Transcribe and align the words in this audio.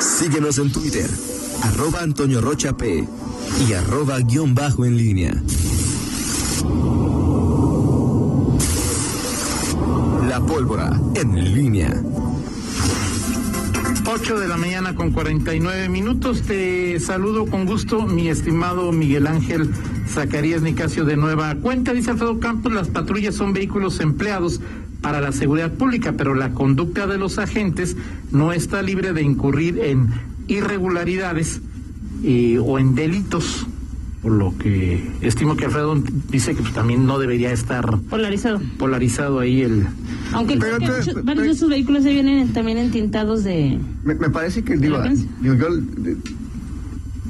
Síguenos 0.00 0.58
en 0.58 0.70
Twitter, 0.70 1.10
arroba 1.62 2.02
Antonio 2.02 2.40
Rocha 2.40 2.76
P 2.76 3.06
y 3.68 3.72
arroba 3.72 4.18
guion 4.20 4.54
bajo 4.54 4.84
en 4.84 4.96
línea. 4.96 5.42
La 10.28 10.40
pólvora 10.40 11.00
en 11.14 11.54
línea. 11.54 12.02
8 14.06 14.38
de 14.38 14.48
la 14.48 14.56
mañana 14.56 14.94
con 14.94 15.10
49 15.10 15.88
minutos. 15.88 16.42
Te 16.42 16.98
saludo 17.00 17.46
con 17.46 17.66
gusto, 17.66 18.02
mi 18.02 18.28
estimado 18.28 18.92
Miguel 18.92 19.26
Ángel 19.26 19.70
Zacarías 20.08 20.62
Nicasio 20.62 21.04
de 21.04 21.16
Nueva 21.16 21.56
Cuenta. 21.56 21.92
Dice 21.92 22.12
Alfredo 22.12 22.38
Campos, 22.38 22.72
las 22.72 22.88
patrullas 22.88 23.34
son 23.34 23.52
vehículos 23.52 24.00
empleados 24.00 24.60
para 25.00 25.20
la 25.20 25.32
seguridad 25.32 25.72
pública, 25.72 26.14
pero 26.16 26.34
la 26.34 26.50
conducta 26.50 27.06
de 27.06 27.18
los 27.18 27.38
agentes 27.38 27.96
no 28.32 28.52
está 28.52 28.82
libre 28.82 29.12
de 29.12 29.22
incurrir 29.22 29.78
en 29.78 30.08
irregularidades 30.48 31.60
eh, 32.24 32.58
o 32.58 32.78
en 32.78 32.94
delitos 32.94 33.66
por 34.22 34.32
lo 34.32 34.56
que 34.58 35.00
estimo 35.20 35.56
que 35.56 35.66
Alfredo 35.66 35.94
dice 36.30 36.54
que 36.54 36.62
pues, 36.62 36.74
también 36.74 37.06
no 37.06 37.20
debería 37.20 37.52
estar 37.52 37.98
polarizado. 38.10 38.60
polarizado 38.76 39.38
ahí 39.38 39.62
el 39.62 39.86
aunque 40.32 40.58
que 40.58 40.66
varios 41.22 41.46
de 41.46 41.52
esos 41.52 41.68
vehículos 41.68 42.02
se 42.02 42.12
vienen 42.12 42.52
también 42.52 42.78
entintados 42.78 43.44
de 43.44 43.78
me, 44.02 44.16
parece 44.16 44.64
que 44.64 44.76
digo, 44.76 44.98
yo 45.40 45.54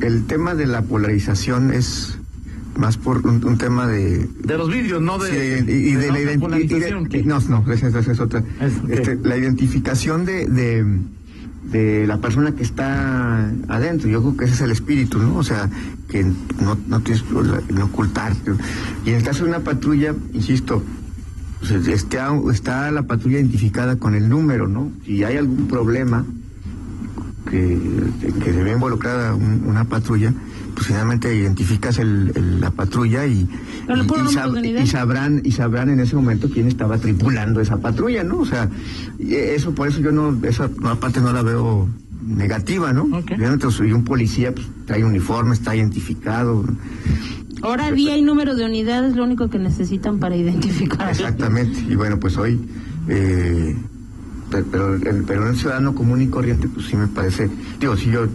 el 0.00 0.24
tema 0.24 0.54
de 0.54 0.66
la 0.66 0.82
polarización 0.82 1.72
es 1.74 2.17
más 2.78 2.96
por 2.96 3.26
un, 3.26 3.58
tema 3.58 3.86
de 3.86 4.28
de 4.44 4.56
los 4.56 4.70
vídeos 4.70 5.02
no 5.02 5.18
de, 5.18 5.64
y, 5.66 5.92
de, 5.92 6.12
la 6.12 6.20
identificación 6.20 7.08
no 7.24 7.40
no 7.40 7.72
esa, 7.72 7.98
es 7.98 8.20
otra 8.20 8.42
este, 8.88 9.16
la 9.16 9.36
identificación 9.36 10.24
de, 10.24 10.46
de 10.46 10.84
de 11.70 12.06
la 12.06 12.18
persona 12.18 12.52
que 12.52 12.62
está 12.62 13.50
adentro. 13.68 14.08
Yo 14.08 14.22
creo 14.22 14.36
que 14.36 14.44
ese 14.46 14.54
es 14.54 14.60
el 14.62 14.70
espíritu, 14.70 15.18
¿no? 15.18 15.36
O 15.36 15.42
sea, 15.42 15.68
que 16.08 16.24
no, 16.24 16.78
no 16.86 17.00
tienes 17.00 17.22
que 17.22 17.82
ocultarte. 17.82 18.52
Y 19.04 19.10
en 19.10 19.16
el 19.16 19.22
caso 19.22 19.44
de 19.44 19.50
una 19.50 19.60
patrulla, 19.60 20.14
insisto, 20.32 20.82
pues, 21.58 21.70
está, 21.88 22.30
está 22.50 22.90
la 22.90 23.02
patrulla 23.02 23.38
identificada 23.38 23.96
con 23.96 24.14
el 24.14 24.28
número, 24.28 24.68
¿no? 24.68 24.90
Si 25.04 25.22
hay 25.24 25.36
algún 25.36 25.68
problema 25.68 26.24
que, 27.50 27.78
que 28.42 28.52
se 28.52 28.62
ve 28.62 28.72
involucrada 28.72 29.34
una 29.34 29.84
patrulla, 29.84 30.32
pues 30.78 30.86
finalmente 30.86 31.34
identificas 31.34 31.98
el, 31.98 32.60
la 32.60 32.70
patrulla 32.70 33.26
y, 33.26 33.48
y, 34.80 34.86
sabrán 34.86 35.42
y 35.44 35.50
sabrán 35.50 35.90
en 35.90 35.98
ese 35.98 36.14
momento 36.14 36.48
quién 36.48 36.68
estaba 36.68 36.98
tripulando 36.98 37.60
esa 37.60 37.78
patrulla, 37.78 38.22
¿no? 38.22 38.38
O 38.38 38.46
sea, 38.46 38.70
eso 39.18 39.74
por 39.74 39.88
eso 39.88 39.98
yo 39.98 40.12
no 40.12 40.38
esa 40.46 40.68
parte 41.00 41.20
no 41.20 41.32
la 41.32 41.42
veo 41.42 41.88
negativa, 42.24 42.92
¿no? 42.92 43.08
Okay. 43.12 43.36
soy 43.72 43.92
un 43.92 44.04
policía, 44.04 44.54
pues 44.54 44.68
trae 44.86 45.02
uniforme, 45.02 45.54
está 45.54 45.74
identificado. 45.74 46.64
Ahora 47.62 47.90
día 47.90 48.16
y 48.16 48.22
número 48.22 48.54
de 48.54 48.64
unidades 48.64 49.16
lo 49.16 49.24
único 49.24 49.50
que 49.50 49.58
necesitan 49.58 50.20
para 50.20 50.36
identificar. 50.36 51.10
Exactamente. 51.10 51.76
Y 51.88 51.96
bueno, 51.96 52.20
pues 52.20 52.36
hoy 52.36 52.56
eh, 53.08 53.74
pero, 54.48 54.94
el, 54.94 55.24
pero 55.24 55.48
el 55.48 55.56
ciudadano 55.56 55.92
común 55.92 56.22
y 56.22 56.28
corriente, 56.28 56.68
pues 56.68 56.86
sí 56.86 56.96
me 56.96 57.08
parece, 57.08 57.50
digo, 57.80 57.96
si 57.96 58.12
yo 58.12 58.28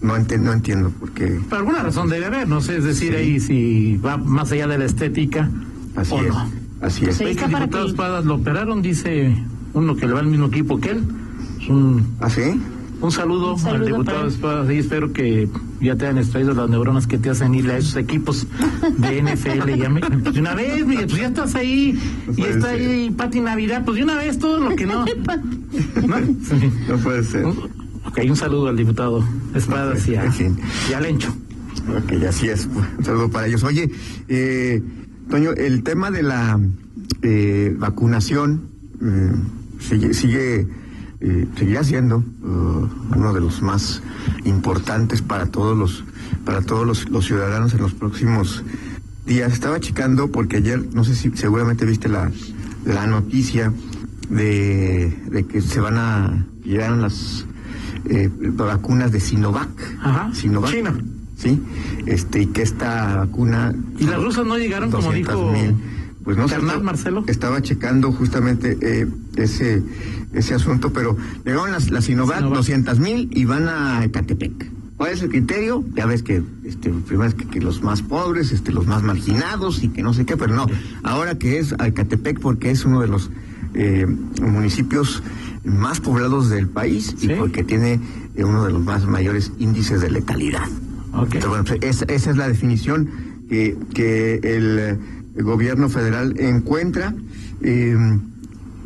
no, 0.00 0.18
no 0.18 0.52
entiendo 0.52 0.90
por 0.90 1.12
qué. 1.12 1.40
Por 1.48 1.58
alguna 1.58 1.82
razón 1.82 2.08
debe 2.08 2.26
haber, 2.26 2.48
no 2.48 2.60
sé, 2.60 2.76
es 2.76 2.84
decir, 2.84 3.14
ahí 3.14 3.40
si 3.40 3.96
va 3.96 4.16
más 4.16 4.52
allá 4.52 4.66
de 4.66 4.78
la 4.78 4.84
estética 4.84 5.50
así 5.96 6.14
o 6.14 6.22
es, 6.22 6.28
no. 6.28 6.50
Así 6.80 7.04
es. 7.06 7.18
¿Veis 7.18 7.36
que 7.36 7.46
diputados 7.46 7.90
Espadas 7.90 8.24
lo 8.24 8.34
operaron? 8.34 8.82
Dice 8.82 9.34
uno 9.72 9.96
que 9.96 10.06
le 10.06 10.12
va 10.12 10.20
al 10.20 10.26
mismo 10.26 10.46
equipo 10.46 10.78
que 10.78 10.90
él. 10.90 11.04
un... 11.68 12.16
¿Ah, 12.20 12.30
sí? 12.30 12.60
Un 13.00 13.12
saludo, 13.12 13.56
al 13.66 13.84
diputado 13.84 14.26
Espadas 14.26 14.70
y 14.70 14.78
espero 14.78 15.12
que 15.12 15.48
ya 15.80 15.96
te 15.96 16.06
hayan 16.06 16.18
extraído 16.18 16.54
las 16.54 16.68
neuronas 16.70 17.06
que 17.06 17.18
te 17.18 17.28
hacen 17.28 17.54
ir 17.54 17.70
a 17.70 17.76
esos 17.76 17.96
equipos 17.96 18.46
de 18.96 19.22
NFL. 19.34 19.68
y 19.68 20.20
pues 20.22 20.34
de 20.34 20.40
una 20.40 20.54
vez, 20.54 20.82
pues 20.84 21.14
ya 21.14 21.26
estás 21.26 21.54
ahí, 21.54 21.98
y 22.34 22.42
está 22.42 22.70
ahí 22.70 23.10
Pati 23.10 23.40
Navidad, 23.40 23.82
pues 23.84 23.98
de 23.98 24.04
una 24.04 24.16
vez 24.16 24.38
todo 24.38 24.60
lo 24.60 24.74
que 24.74 24.86
no. 24.86 25.04
no, 26.88 26.96
puede 27.02 27.22
ser. 27.22 27.44
Ok, 28.06 28.20
un 28.28 28.36
saludo 28.36 28.68
al 28.68 28.76
diputado 28.76 29.24
Espadas 29.54 30.06
y, 30.08 30.14
a, 30.16 30.24
y 30.90 30.92
al 30.92 31.06
Encho. 31.06 31.34
Ok, 31.88 32.12
así 32.28 32.48
es. 32.48 32.66
Un 32.66 33.04
saludo 33.04 33.30
para 33.30 33.46
ellos. 33.46 33.62
Oye, 33.64 33.90
eh, 34.28 34.82
Toño, 35.28 35.52
el 35.52 35.82
tema 35.82 36.10
de 36.10 36.22
la 36.22 36.58
eh, 37.22 37.74
vacunación 37.78 38.68
eh, 39.02 39.32
sigue, 39.80 40.14
sigue 40.14 40.66
eh, 41.20 41.46
seguirá 41.56 41.82
siendo 41.82 42.18
uh, 42.18 42.88
uno 43.16 43.32
de 43.32 43.40
los 43.40 43.62
más 43.62 44.02
importantes 44.44 45.22
para 45.22 45.46
todos 45.46 45.76
los 45.76 46.04
para 46.44 46.60
todos 46.60 47.08
los, 47.08 47.24
ciudadanos 47.24 47.72
en 47.72 47.80
los 47.80 47.94
próximos 47.94 48.62
días. 49.24 49.52
Estaba 49.52 49.80
checando 49.80 50.30
porque 50.30 50.58
ayer, 50.58 50.94
no 50.94 51.02
sé 51.02 51.16
si 51.16 51.30
seguramente 51.30 51.84
viste 51.86 52.08
la, 52.08 52.30
la 52.84 53.06
noticia 53.06 53.72
de, 54.28 55.16
de 55.28 55.46
que 55.46 55.60
se 55.60 55.80
van 55.80 55.96
a 55.96 56.46
llegar 56.62 56.92
las 56.92 57.46
eh, 58.08 58.30
vacunas 58.30 59.12
de 59.12 59.20
Sinovac. 59.20 59.68
Ajá. 60.00 60.34
Sinovac. 60.34 60.70
China. 60.70 60.94
Sí, 61.36 61.60
este, 62.06 62.42
y 62.42 62.46
que 62.46 62.62
esta 62.62 63.16
vacuna... 63.16 63.74
¿Y 63.98 64.04
las 64.04 64.22
rusas 64.22 64.46
no 64.46 64.56
llegaron 64.56 64.90
como 64.90 65.12
dijo 65.12 65.52
pues 66.24 66.36
no 66.36 66.48
Bernal 66.48 66.82
Marcelo? 66.82 67.24
Estaba 67.28 67.62
checando 67.62 68.10
justamente 68.10 68.76
eh, 68.80 69.06
ese, 69.36 69.80
ese 70.32 70.54
asunto, 70.54 70.92
pero 70.92 71.16
llegaron 71.44 71.70
las, 71.70 71.90
las 71.90 72.06
Sinovac, 72.06 72.40
200 72.40 72.98
mil 72.98 73.28
y 73.32 73.44
van 73.44 73.68
a 73.68 74.02
Ecatepec. 74.04 74.72
¿Cuál 74.96 75.12
es 75.12 75.22
el 75.22 75.28
criterio? 75.28 75.84
Ya 75.94 76.06
ves 76.06 76.22
que 76.22 76.42
este, 76.64 76.90
primero 76.90 77.28
es 77.28 77.34
que, 77.34 77.60
los 77.60 77.82
más 77.82 78.02
pobres, 78.02 78.50
este, 78.50 78.72
los 78.72 78.86
más 78.86 79.02
marginados 79.02 79.84
y 79.84 79.88
que 79.88 80.02
no 80.02 80.14
sé 80.14 80.24
qué, 80.24 80.36
pero 80.36 80.54
no. 80.54 80.66
Ahora 81.02 81.38
que 81.38 81.58
es 81.58 81.72
Ecatepec 81.72 82.40
porque 82.40 82.70
es 82.70 82.84
uno 82.84 83.00
de 83.02 83.08
los 83.08 83.30
eh, 83.74 84.06
municipios 84.40 85.22
más 85.66 86.00
poblados 86.00 86.48
del 86.48 86.68
país 86.68 87.14
y 87.20 87.28
porque 87.28 87.64
tiene 87.64 88.00
eh, 88.36 88.44
uno 88.44 88.64
de 88.64 88.72
los 88.72 88.84
más 88.84 89.04
mayores 89.06 89.52
índices 89.58 90.00
de 90.00 90.10
letalidad. 90.10 90.68
Okay. 91.12 91.40
bueno, 91.46 91.64
pues, 91.64 91.78
esa, 91.82 92.04
esa, 92.06 92.30
es 92.30 92.36
la 92.36 92.48
definición 92.48 93.08
que, 93.48 93.76
que 93.92 94.34
el, 94.42 94.98
gobierno 95.42 95.90
federal 95.90 96.38
encuentra. 96.38 97.14
Eh, 97.60 97.96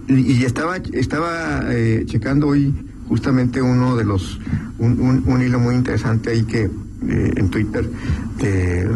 y, 0.09 0.45
estaba, 0.45 0.79
estaba 0.93 1.63
eh, 1.73 2.05
checando 2.07 2.49
hoy 2.49 2.75
justamente 3.09 3.63
uno 3.63 3.97
de 3.97 4.05
los, 4.05 4.41
un, 4.79 5.23
un, 5.27 5.43
hilo 5.43 5.61
muy 5.61 5.77
interesante 5.77 6.31
ahí 6.31 6.43
que 6.43 6.69
en 7.03 7.49
Twitter 7.51 7.89
de, 8.39 8.89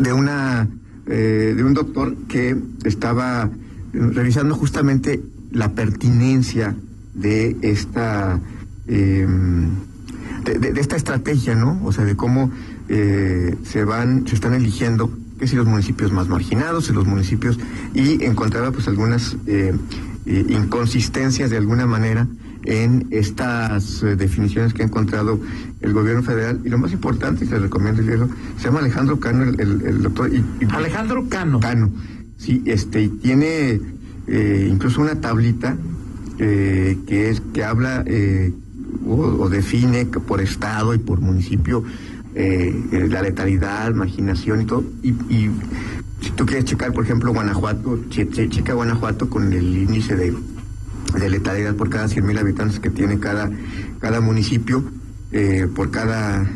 de 0.00 0.12
una, 0.12 0.68
de 1.06 1.64
un 1.64 1.74
doctor 1.74 2.16
que 2.28 2.56
estaba 2.84 3.48
revisando 3.92 4.54
justamente 4.54 5.20
la 5.50 5.72
pertinencia 5.72 6.74
de 7.14 7.56
esta 7.62 8.40
em, 8.86 9.70
de, 10.44 10.80
esta 10.80 10.96
estrategia, 10.96 11.54
¿no? 11.54 11.80
O 11.84 11.92
sea, 11.92 12.04
de 12.04 12.16
cómo 12.16 12.50
eh, 12.88 13.54
se 13.64 13.84
van, 13.84 14.26
se 14.26 14.34
están 14.34 14.54
eligiendo 14.54 15.10
que 15.38 15.46
si 15.46 15.56
los 15.56 15.66
municipios 15.66 16.12
más 16.12 16.28
marginados, 16.28 16.86
si 16.86 16.92
los 16.92 17.06
municipios 17.06 17.58
y 17.94 18.24
encontraba 18.24 18.72
pues 18.72 18.88
algunas 18.88 19.36
eh, 19.46 19.74
eh, 20.26 20.46
inconsistencias 20.48 21.50
de 21.50 21.56
alguna 21.56 21.86
manera 21.86 22.26
en 22.64 23.08
estas 23.10 24.02
definiciones 24.16 24.72
que 24.72 24.82
ha 24.82 24.86
encontrado 24.86 25.40
el 25.80 25.92
gobierno 25.92 26.22
federal. 26.22 26.60
Y 26.64 26.68
lo 26.68 26.78
más 26.78 26.92
importante 26.92 27.44
que 27.44 27.50
les 27.50 27.62
recomiendo 27.62 28.02
se 28.56 28.64
llama 28.64 28.78
Alejandro 28.78 29.18
Cano 29.18 29.42
el, 29.42 30.02
doctor 30.02 30.30
Alejandro 30.70 31.28
Cano. 31.28 31.58
Cano 31.58 31.90
sí 32.42 32.62
este 32.66 33.02
y 33.02 33.08
tiene 33.08 33.80
incluso 34.68 35.00
una 35.00 35.20
tablita 35.20 35.76
eh, 36.44 36.98
que 37.06 37.30
es 37.30 37.40
que 37.54 37.62
habla 37.62 38.02
eh, 38.04 38.52
o, 39.06 39.48
define 39.48 40.06
por 40.06 40.40
estado 40.40 40.92
y 40.92 40.98
por 40.98 41.20
municipio 41.20 41.84
eh, 42.34 43.06
la 43.10 43.22
letalidad, 43.22 43.92
marginación 43.92 44.62
y 44.62 44.64
todo. 44.64 44.84
Y, 45.02 45.50
si 46.20 46.30
tú 46.30 46.46
quieres 46.46 46.64
checar, 46.64 46.92
por 46.92 47.04
ejemplo, 47.04 47.32
Guanajuato, 47.32 47.98
checa 48.08 48.74
Guanajuato 48.74 49.28
con 49.28 49.52
el 49.52 49.76
índice 49.76 50.16
de, 50.16 50.32
letalidad 51.28 51.74
por 51.74 51.90
cada 51.90 52.06
100.000 52.06 52.38
habitantes 52.38 52.80
que 52.80 52.90
tiene 52.90 53.18
cada, 53.18 53.50
cada 54.00 54.20
municipio, 54.20 54.84
por 55.74 55.90
cada 55.90 56.48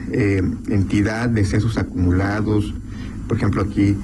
entidad, 0.69 1.29
de 1.29 1.43
decesos 1.43 1.79
acumulados. 1.79 2.75
Por 3.27 3.37
ejemplo, 3.39 3.63
aquí 3.63 3.97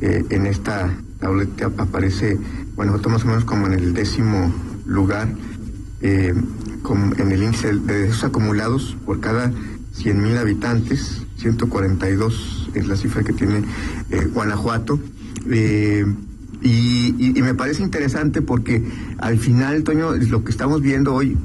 en 0.00 0.46
esta 0.46 0.88
tableta 1.18 1.70
aparece 1.76 2.38
Guanajuato 2.76 3.08
más 3.08 3.24
o 3.24 3.26
menos 3.26 3.44
como 3.44 3.66
en 3.66 3.74
el 3.74 3.92
décimo 3.92 4.52
lugar 4.86 5.28
eh, 6.00 6.32
en 7.18 7.32
el 7.32 7.42
índice 7.42 7.74
de 7.74 8.00
decesos 8.00 8.24
acumulados 8.24 8.96
por 9.04 9.20
cada 9.20 9.50
100.000 9.50 10.38
habitantes, 10.38 11.22
142 11.38 12.70
es 12.74 12.86
la 12.86 12.96
cifra 12.96 13.22
que 13.22 13.32
tiene 13.32 13.64
eh, 14.10 14.26
Guanajuato. 14.32 14.98
Eh, 15.50 16.06
y, 16.62 17.34
me 17.42 17.54
parece 17.54 17.82
interesante 17.82 18.42
porque 18.42 18.82
al 19.18 19.38
final, 19.38 19.82
Toño, 19.84 20.14
lo 20.14 20.44
que 20.44 20.50
estamos 20.50 20.80
viendo 20.82 21.14
hoy, 21.14 21.36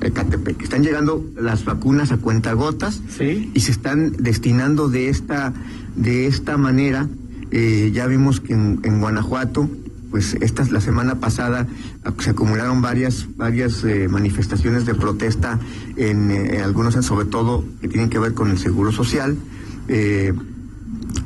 Ecatepec. 0.00 0.62
Están 0.62 0.82
llegando 0.82 1.24
las 1.40 1.64
vacunas 1.64 2.12
a 2.12 2.18
cuentagotas 2.18 3.00
Sí. 3.16 3.50
y 3.54 3.60
se 3.60 3.70
están 3.70 4.12
destinando 4.18 4.88
de 4.88 5.08
esta, 5.08 5.52
de 5.96 6.26
esta 6.26 6.56
manera. 6.56 7.08
Eh, 7.50 7.90
ya 7.94 8.06
vimos 8.06 8.40
que 8.40 8.52
en, 8.52 8.80
Guanajuato, 9.00 9.68
pues 10.10 10.36
esta 10.40 10.62
la 10.70 10.80
semana 10.80 11.16
pasada 11.20 11.66
ac- 12.04 12.20
se 12.22 12.30
acumularon 12.30 12.80
varias, 12.82 13.26
varias 13.36 13.84
eh, 13.84 14.08
manifestaciones 14.08 14.86
de 14.86 14.94
protesta 14.94 15.58
en, 15.96 16.30
eh, 16.30 16.56
en 16.56 16.62
algunos, 16.62 16.94
sobre 17.04 17.26
todo 17.26 17.64
que 17.80 17.88
tienen 17.88 18.08
que 18.10 18.18
ver 18.18 18.34
con 18.34 18.50
el 18.50 18.58
seguro 18.58 18.92
social. 18.92 19.36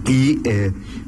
Y 0.06 0.36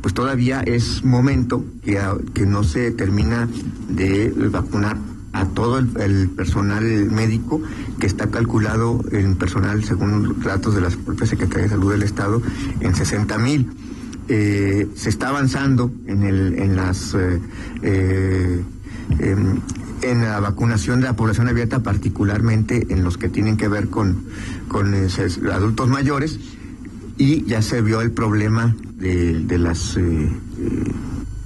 pues 0.00 0.14
todavía 0.14 0.60
es 0.60 1.04
momento 1.04 1.64
que, 1.84 1.98
a- 1.98 2.16
que 2.34 2.46
no 2.46 2.62
se 2.62 2.90
termina 2.90 3.48
de 3.88 4.30
vacunar 4.50 4.96
a 5.32 5.46
todo 5.46 5.78
el, 5.78 5.88
el 6.00 6.28
personal 6.30 6.84
médico 7.10 7.60
que 7.98 8.06
está 8.06 8.28
calculado 8.30 9.04
en 9.10 9.34
personal 9.34 9.82
según 9.84 10.28
los 10.28 10.40
datos 10.44 10.74
de 10.76 10.80
la 10.80 10.90
propia 10.90 11.26
Secretaría 11.26 11.64
de 11.64 11.70
Salud 11.70 11.90
del 11.90 12.02
Estado 12.04 12.40
en 12.80 12.94
60 12.94 13.38
mil. 13.38 13.68
Eh, 14.28 14.88
se 14.94 15.10
está 15.10 15.28
avanzando 15.28 15.92
en, 16.06 16.22
el, 16.22 16.58
en 16.58 16.76
las 16.76 17.14
eh, 17.14 17.38
eh, 17.82 18.62
em, 19.18 19.60
en 20.02 20.20
la 20.22 20.40
vacunación 20.40 21.00
de 21.00 21.06
la 21.06 21.16
población 21.16 21.48
abierta, 21.48 21.82
particularmente 21.82 22.86
en 22.88 23.04
los 23.04 23.18
que 23.18 23.28
tienen 23.28 23.56
que 23.58 23.68
ver 23.68 23.88
con, 23.88 24.24
con 24.68 24.94
eh, 24.94 25.08
adultos 25.52 25.88
mayores 25.88 26.38
y 27.18 27.44
ya 27.44 27.60
se 27.62 27.82
vio 27.82 28.00
el 28.00 28.12
problema 28.12 28.74
de, 28.96 29.40
de 29.40 29.58
las 29.58 29.96
eh, 29.98 30.28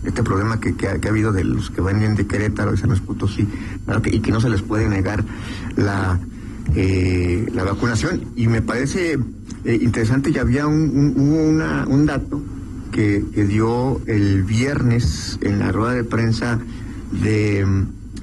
este 0.04 0.22
problema 0.22 0.60
que, 0.60 0.75
que 0.76 0.88
ha, 0.88 0.98
que 0.98 1.08
ha 1.08 1.10
habido 1.10 1.32
de 1.32 1.44
los 1.44 1.70
que 1.70 1.80
vienen 1.82 2.14
de 2.14 2.26
Querétaro 2.26 2.72
y 2.75 2.76
San 2.78 2.90
Luis 2.90 3.02
que- 4.02 4.16
y 4.16 4.20
que 4.20 4.30
no 4.30 4.40
se 4.40 4.48
les 4.48 4.62
puede 4.62 4.88
negar 4.88 5.25
la 5.76 6.19
eh, 6.76 7.44
la 7.54 7.64
vacunación. 7.64 8.20
Y 8.36 8.46
me 8.46 8.62
parece 8.62 9.19
eh, 9.64 9.78
interesante 9.80 10.30
ya 10.32 10.42
había 10.42 10.66
un, 10.66 11.14
un, 11.16 11.30
una- 11.56 11.84
un 11.88 12.06
dato 12.06 12.40
que, 12.98 13.22
que 13.32 13.44
dio 13.46 14.00
el 14.06 14.42
viernes 14.42 15.38
en 15.40 15.60
la 15.60 15.70
rueda 15.70 15.92
de 15.94 16.02
prensa 16.02 16.58
de 17.22 17.64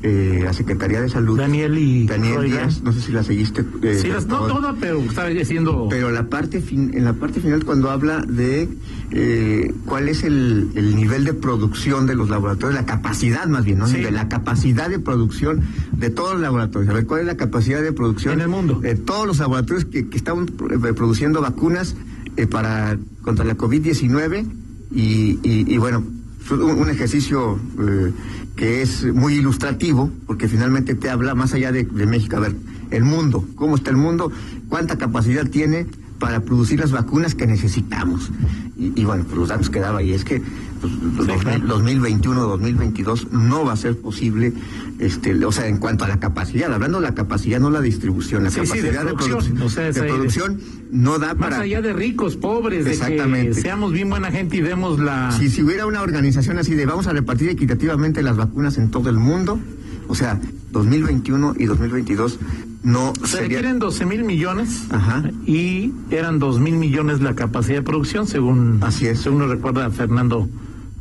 eh, 0.03 0.41
la 0.43 0.51
Secretaría 0.53 1.01
de 1.01 1.07
Salud 1.09 1.37
Daniel 1.39 1.77
y 1.77 2.05
Daniel 2.05 2.35
Roy 2.35 2.51
Díaz 2.51 2.59
Díaz. 2.75 2.83
no 2.83 2.91
sé 2.91 2.99
si 2.99 3.11
la 3.13 3.23
seguiste 3.23 3.63
eh, 3.81 3.97
Sí, 4.01 4.09
las- 4.09 4.27
no 4.27 4.45
toda, 4.47 4.75
pero 4.79 4.99
estaba 4.99 5.29
diciendo. 5.29 5.87
Pero 5.89 6.11
la 6.11 6.27
parte 6.27 6.59
fin- 6.59 6.91
en 6.93 7.05
la 7.05 7.13
parte 7.13 7.39
final 7.39 7.63
cuando 7.63 7.89
habla 7.89 8.21
de 8.27 8.67
eh, 9.11 9.73
cuál 9.85 10.09
es 10.09 10.23
el, 10.23 10.69
el 10.75 10.93
nivel 10.97 11.23
de 11.23 11.33
producción 11.33 12.05
de 12.05 12.15
los 12.15 12.29
laboratorios, 12.29 12.75
la 12.77 12.85
capacidad 12.85 13.47
más 13.47 13.63
bien, 13.63 13.79
¿no? 13.79 13.87
Sí. 13.87 14.01
De 14.01 14.11
la 14.11 14.27
capacidad 14.27 14.89
de 14.89 14.99
producción 14.99 15.61
de 15.93 16.09
todos 16.09 16.33
los 16.33 16.41
laboratorios. 16.41 16.89
A 16.91 16.93
ver, 16.93 17.05
¿cuál 17.07 17.21
es 17.21 17.27
la 17.27 17.37
capacidad 17.37 17.81
de 17.81 17.93
producción? 17.93 18.33
En 18.33 18.41
el 18.41 18.49
mundo. 18.49 18.81
De 18.81 18.95
todos 18.95 19.25
los 19.25 19.39
laboratorios 19.39 19.85
que, 19.85 20.09
que 20.09 20.17
están 20.17 20.43
eh, 20.69 20.93
produciendo 20.93 21.39
vacunas 21.41 21.95
eh, 22.37 22.45
para 22.45 22.97
contra 23.23 23.45
la 23.45 23.55
COVID-19 23.57 24.45
y, 24.91 25.39
y, 25.43 25.73
y 25.73 25.77
bueno, 25.77 26.03
un, 26.51 26.89
ejercicio 26.89 27.59
eh, 27.79 28.11
que 28.55 28.81
es 28.81 29.03
muy 29.13 29.35
ilustrativo 29.35 30.11
porque 30.27 30.47
finalmente 30.47 30.95
te 30.95 31.09
habla 31.09 31.35
más 31.35 31.53
allá 31.53 31.71
de, 31.71 31.83
México. 31.83 32.37
A 32.37 32.41
ver, 32.41 32.55
el 32.91 33.03
mundo, 33.03 33.45
¿cómo 33.55 33.75
está 33.75 33.89
el 33.89 33.97
mundo? 33.97 34.31
¿Cuánta 34.69 34.97
capacidad 34.97 35.47
tiene 35.49 35.87
para 36.19 36.41
producir 36.41 36.79
las 36.79 36.91
vacunas 36.91 37.35
que 37.35 37.47
necesitamos? 37.47 38.31
Y, 38.77 38.99
y 38.99 39.05
bueno, 39.05 39.23
pues 39.23 39.37
los 39.37 39.49
datos 39.49 39.69
que 39.69 39.79
daba 39.79 40.03
y 40.03 40.13
es 40.13 40.23
que 40.23 40.41
pues, 40.81 41.27
dos- 41.27 41.41
claro. 41.41 41.65
2021, 41.67 42.41
2022 42.41 43.31
no 43.31 43.65
va 43.65 43.73
a 43.73 43.75
ser 43.77 43.97
posible, 43.97 44.53
este, 44.99 45.43
o 45.45 45.51
sea, 45.51 45.67
en 45.67 45.77
cuanto 45.77 46.05
a 46.05 46.07
la 46.07 46.19
capacidad, 46.19 46.71
hablando 46.73 46.99
de 46.99 47.07
la 47.07 47.15
capacidad, 47.15 47.59
no 47.59 47.69
la 47.69 47.81
distribución, 47.81 48.43
la 48.43 48.49
Sí, 48.51 48.61
sí, 48.65 48.79
de 48.79 48.91
capacidad 48.91 49.05
de, 49.05 49.13
producción, 49.13 49.61
o 49.61 49.69
sea, 49.69 49.91
de 49.91 50.03
producción 50.03 50.59
no 50.91 51.19
da 51.19 51.33
Más 51.33 51.49
para... 51.49 51.59
allá 51.61 51.81
de 51.81 51.93
ricos, 51.93 52.35
pobres, 52.37 52.85
de 52.85 52.91
que 52.91 52.95
Exactamente. 52.97 53.61
seamos 53.61 53.91
bien 53.91 54.09
buena 54.09 54.31
gente 54.31 54.57
y 54.57 54.61
demos 54.61 54.99
la. 54.99 55.31
Si, 55.31 55.49
si 55.49 55.63
hubiera 55.63 55.85
una 55.85 56.01
organización 56.01 56.57
así 56.59 56.75
de 56.75 56.85
vamos 56.85 57.07
a 57.07 57.13
repartir 57.13 57.49
equitativamente 57.49 58.21
las 58.23 58.37
vacunas 58.37 58.77
en 58.77 58.91
todo 58.91 59.09
el 59.09 59.17
mundo, 59.17 59.59
o 60.07 60.15
sea, 60.15 60.39
2021 60.71 61.55
y 61.57 61.65
2022 61.65 62.37
no 62.85 63.11
Se 63.23 63.27
sería... 63.27 63.57
requieren 63.57 63.79
12 63.79 64.05
mil 64.05 64.23
millones 64.23 64.83
Ajá. 64.91 65.23
y 65.45 65.91
eran 66.11 66.39
2 66.39 66.59
mil 66.61 66.75
millones 66.75 67.19
la 67.19 67.35
capacidad 67.35 67.79
de 67.79 67.81
producción, 67.83 68.27
según, 68.27 68.79
Así 68.81 69.07
es. 69.07 69.19
según 69.19 69.39
lo 69.39 69.47
recuerda 69.47 69.89
Fernando. 69.89 70.47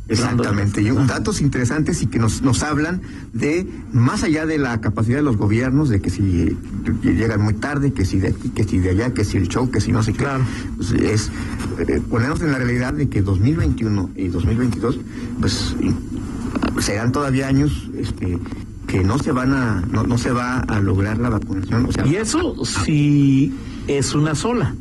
Exactamente, 0.07 0.83
y 0.83 0.89
datos 1.07 1.41
interesantes 1.41 2.03
y 2.03 2.05
que 2.05 2.19
nos, 2.19 2.43
nos 2.43 2.61
hablan 2.61 3.01
de, 3.33 3.65
más 3.91 4.21
allá 4.21 4.45
de 4.45 4.59
la 4.59 4.79
capacidad 4.79 5.17
de 5.17 5.23
los 5.23 5.35
gobiernos, 5.35 5.89
de 5.89 5.99
que 5.99 6.11
si 6.11 6.55
llegan 7.01 7.41
muy 7.41 7.55
tarde, 7.55 7.91
que 7.91 8.05
si 8.05 8.19
de 8.19 8.27
aquí, 8.27 8.49
que 8.49 8.65
si 8.65 8.77
de 8.77 8.91
allá, 8.91 9.15
que 9.15 9.25
si 9.25 9.37
el 9.37 9.47
show, 9.47 9.71
que 9.71 9.81
si 9.81 9.91
no 9.91 10.03
sé 10.03 10.11
qué, 10.13 10.19
Claro. 10.19 10.43
pues, 10.77 10.91
es 10.91 11.31
eh, 11.87 12.01
ponernos 12.07 12.39
en 12.41 12.51
la 12.51 12.59
realidad 12.59 12.93
de 12.93 13.09
que 13.09 13.23
2021 13.23 14.11
y 14.15 14.27
2022, 14.27 14.99
pues 15.39 15.75
serán 16.81 17.11
todavía 17.11 17.47
años 17.47 17.89
este, 17.97 18.37
que 18.87 19.03
no 19.03 19.17
se 19.19 19.31
van 19.31 19.53
a, 19.53 19.81
no, 19.91 20.03
no 20.03 20.17
se 20.17 20.31
va 20.31 20.59
a 20.59 20.79
lograr 20.79 21.17
la 21.17 21.29
vacunación, 21.29 21.85
o 21.85 21.91
sea, 21.91 22.05
Y 22.05 22.15
eso 22.15 22.55
sí 22.65 23.53
es 23.87 24.13
una 24.15 24.35
sola. 24.35 24.75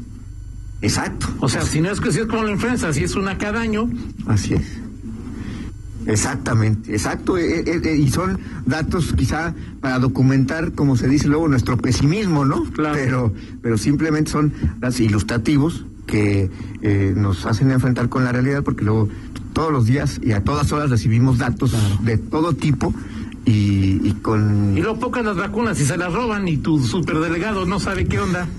exacto, 0.82 1.26
O 1.40 1.48
sea, 1.48 1.62
si 1.62 1.80
no 1.80 1.90
es 1.90 2.00
que 2.00 2.12
si 2.12 2.20
es 2.20 2.26
como 2.26 2.42
la 2.44 2.50
influenza, 2.52 2.92
si 2.92 3.04
es 3.04 3.14
una 3.16 3.38
cada 3.38 3.60
año, 3.60 3.88
Así 4.26 4.54
es. 4.54 4.62
Exactamente, 6.06 6.92
exacto. 6.92 7.38
eh, 7.38 7.60
eh, 7.66 7.80
eh, 7.82 7.96
y 7.96 8.10
son 8.10 8.38
datos 8.66 9.14
quizá 9.16 9.54
para 9.80 9.98
documentar, 9.98 10.72
como 10.72 10.96
se 10.96 11.08
dice 11.08 11.28
luego, 11.28 11.48
nuestro 11.48 11.78
pesimismo, 11.78 12.44
¿no? 12.44 12.64
Claro. 12.72 12.94
Pero, 12.94 13.32
pero 13.62 13.78
simplemente 13.78 14.30
son 14.30 14.52
datos 14.80 15.00
ilustrativos 15.00 15.86
que 16.06 16.50
eh, 16.82 17.14
nos 17.16 17.46
hacen 17.46 17.70
enfrentar 17.70 18.10
con 18.10 18.22
la 18.24 18.32
realidad, 18.32 18.62
porque 18.62 18.84
luego 18.84 19.08
todos 19.54 19.72
los 19.72 19.86
días 19.86 20.20
y 20.22 20.32
a 20.32 20.44
todas 20.44 20.70
horas 20.72 20.90
recibimos 20.90 21.38
datos 21.38 21.74
de 22.02 22.18
todo 22.18 22.52
tipo 22.52 22.92
y, 23.44 24.00
y 24.08 24.12
con... 24.22 24.76
y 24.76 24.80
luego 24.80 24.98
pocas 24.98 25.24
las 25.24 25.36
vacunas 25.36 25.78
y 25.80 25.84
se 25.84 25.96
las 25.96 26.12
roban 26.12 26.46
y 26.48 26.56
tu 26.58 26.78
superdelegado 26.80 27.66
no 27.66 27.78
sabe 27.80 28.06
qué 28.06 28.18
onda. 28.20 28.48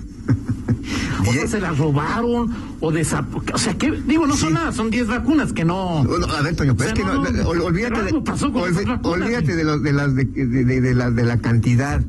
O 1.27 1.33
sea, 1.33 1.47
se 1.47 1.59
las 1.59 1.75
robaron 1.79 2.53
o 2.81 2.91
desap... 2.91 3.25
O 3.51 3.57
sea, 3.57 3.73
que 3.75 3.91
digo, 4.05 4.27
no 4.27 4.35
son 4.37 4.49
Sí. 4.49 4.53
nada, 4.53 4.71
son 4.71 4.91
10 4.91 5.07
vacunas 5.07 5.53
que 5.53 5.65
no... 5.65 6.05
A 6.37 6.41
ver, 6.43 6.55
Toño, 6.55 6.75
pero 6.77 6.89
O 6.89 6.93
es 6.93 6.99
que 6.99 7.03
no, 7.03 7.15
no, 7.15 7.29
no, 7.31 7.43
ol- 7.49 7.61
olvídate, 7.63 8.03
de, 8.03 8.21
pasó 8.21 8.51
con 8.53 8.61
vacunas. 8.61 8.99
olvídate 9.03 9.55
de, 9.55 9.63
de, 9.79 9.93
las, 9.93 10.15
de, 10.15 10.25
de, 10.25 10.45
de- 10.65 10.81
de 10.81 10.93
la, 10.93 11.09
de 11.09 11.23
la 11.23 11.37
cantidad, 11.39 12.03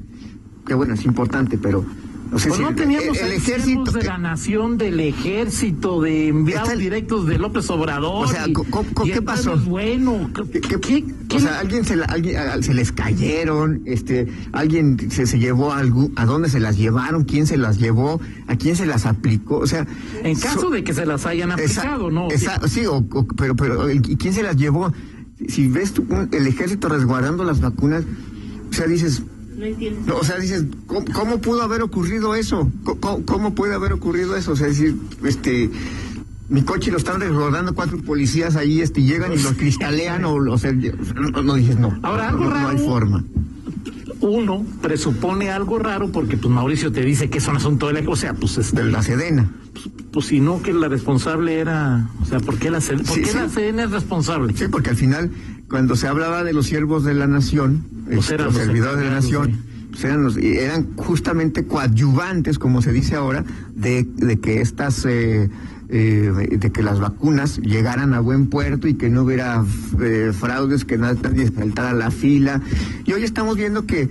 que 0.67 0.75
bueno, 0.75 0.93
es 0.95 1.05
importante, 1.07 1.57
pero... 1.57 1.85
No 2.31 2.39
sé 2.41 2.49
Pues 2.49 2.61
no 2.61 2.75
teníamos 2.75 3.19
el, 3.19 3.33
ejército... 3.33 3.93
de 3.93 4.01
que- 4.01 4.07
la 4.07 4.19
nación, 4.19 4.79
del 4.79 4.99
ejército, 5.01 6.01
de 6.03 6.29
enviados 6.29 6.71
el- 6.71 6.81
directos 6.81 7.27
de 7.27 7.39
López 7.39 7.71
Obrador. 7.71 8.27
O 8.27 8.29
sea, 8.29 8.47
y- 8.49 8.53
y 9.05 9.11
¿qué 9.13 9.23
pasó? 9.23 9.55
es 9.55 9.65
bueno. 9.65 10.31
¿Qué- 10.53 10.61
qué- 10.61 11.05
¿Qué- 11.29 11.37
o 11.37 11.41
sea, 11.41 11.61
alguien 11.61 11.85
se, 11.85 11.97
la- 11.97 12.07
alguien, 12.07 12.37
a- 12.37 12.61
se 12.63 12.75
les 12.75 12.91
cayeron, 12.93 13.83
este, 13.87 14.27
alguien 14.53 15.11
se, 15.11 15.27
se 15.27 15.39
llevó 15.39 15.73
algo, 15.73 16.11
a 16.17 16.27
dónde 16.27 16.49
se 16.49 16.59
las 16.61 16.77
llevaron, 16.77 17.25
quién 17.25 17.47
se 17.47 17.57
las 17.57 17.79
llevó, 17.79 18.21
a 18.49 18.57
quién 18.57 18.75
se 18.77 18.87
las 18.87 19.07
aplicó, 19.07 19.59
o 19.59 19.67
sea, 19.67 19.87
En 20.23 20.37
caso 20.39 20.63
so- 20.63 20.71
de 20.71 20.83
que 20.85 20.95
se 20.95 21.07
las 21.07 21.27
hayan 21.27 21.51
esa- 21.53 21.81
aplicado, 21.83 22.11
¿no? 22.11 22.29
esa- 22.31 22.61
sí, 22.69 22.87
o- 22.87 23.05
o- 23.11 23.27
pero, 23.37 23.55
pero, 23.55 23.91
¿y 23.91 24.01
quién 24.01 24.35
se 24.35 24.43
las 24.43 24.57
llevó? 24.57 24.93
Si 25.49 25.69
ves 25.69 25.93
tú, 25.93 26.05
el 26.33 26.47
ejército 26.47 26.89
resguardando 26.89 27.45
las 27.45 27.61
vacunas, 27.61 28.05
o 28.71 28.73
sea, 28.73 28.87
dices, 28.87 29.23
No 29.57 29.65
entiendo. 29.65 30.01
no, 30.07 30.17
o 30.19 30.25
sea, 30.25 30.39
dices, 30.39 30.65
¿cómo, 30.87 31.05
cómo 31.13 31.39
pudo 31.41 31.63
haber 31.63 31.83
ocurrido 31.83 32.35
eso? 32.35 32.71
¿Cómo, 33.01 33.55
puede 33.55 33.75
haber 33.75 33.93
ocurrido 33.93 34.37
eso? 34.37 34.53
O 34.53 34.57
sea, 34.57 34.67
es 34.67 34.79
decir, 34.79 34.97
este, 35.25 35.71
mi 36.49 36.63
coche 36.63 36.91
lo 36.91 36.99
están 36.99 37.21
resguardando 37.21 37.75
cuatro 37.75 37.99
policías 38.03 38.55
ahí, 38.57 38.81
este, 38.81 39.03
llegan 39.03 39.33
y 39.33 39.39
los 39.39 39.53
cristalean 39.55 40.25
o, 40.27 40.35
o 40.35 40.59
sea, 40.59 40.73
no, 40.73 41.43
no 41.43 41.55
dices 41.55 41.79
no. 41.79 41.99
Ahora, 42.03 42.31
no, 42.31 42.39
algo 42.39 42.51
no 42.51 42.57
hay 42.57 42.77
raro. 42.77 42.79
forma. 42.79 43.25
Uno 44.21 44.65
presupone 44.81 45.51
algo 45.51 45.79
raro 45.79 46.11
porque 46.11 46.37
pues 46.37 46.53
Mauricio 46.53 46.91
te 46.93 47.03
dice 47.03 47.29
que 47.29 47.39
es 47.39 47.49
un 47.49 47.57
asunto 47.57 47.87
de 47.89 48.01
la... 48.03 48.11
O 48.11 48.17
sea, 48.17 48.35
pues 48.35 48.57
este, 48.59 48.83
De 48.83 48.91
la 48.91 49.03
Sedena. 49.03 49.51
pues 49.73 49.87
no 50.41 50.63
que 50.63 50.73
la 50.73 50.89
responsable 50.89 51.59
era... 51.59 52.09
O 52.23 52.25
sea, 52.27 52.41
¿por 52.41 52.59
qué 52.59 52.71
la, 52.71 52.81
C- 52.81 52.97
por 52.97 53.07
Sí, 53.07 53.23
qué 53.23 53.31
sí. 53.31 53.37
la 53.37 53.49
CN 53.49 53.83
es 53.85 53.91
responsable? 53.91 54.53
Sí, 54.57 54.65
porque 54.71 54.91
al 54.91 54.97
final, 54.97 55.31
cuando 55.69 55.97
se 55.97 56.07
hablaba 56.09 56.43
de 56.45 56.53
los 56.53 56.67
siervos 56.67 57.05
de 57.05 57.15
la 57.15 57.27
nación, 57.27 57.85
Pues 58.07 58.19
este, 58.21 58.35
eran 58.35 58.47
los 58.47 58.55
los 58.57 58.65
servidores 58.65 58.99
de 58.99 59.05
la 59.07 59.11
nación, 59.13 59.63
pues 59.91 60.05
eran, 60.05 60.23
los- 60.23 60.37
eran 60.37 60.95
justamente 60.97 61.67
coadyuvantes, 61.67 62.59
como 62.59 62.83
se 62.83 62.93
dice 62.93 63.15
ahora, 63.17 63.45
de, 63.75 64.05
de 64.17 64.39
que 64.41 64.61
estas, 64.61 65.05
eh, 65.07 65.49
eh, 65.89 66.57
de 66.59 66.73
que 66.73 66.83
las 66.83 66.99
vacunas 66.99 67.59
llegaran 67.59 68.13
a 68.15 68.21
buen 68.21 68.47
puerto 68.49 68.89
y 68.89 68.95
que 68.95 69.09
no 69.11 69.23
hubiera 69.23 69.65
eh, 70.01 70.33
fraudes, 70.39 70.85
que 70.85 70.99
nadie 70.99 71.51
saltara 71.53 71.93
la 71.93 72.11
fila. 72.11 72.61
Y 73.05 73.13
hoy 73.13 73.23
estamos 73.23 73.57
viendo 73.57 73.87
que 73.87 74.09